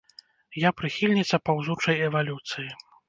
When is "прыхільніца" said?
0.79-1.41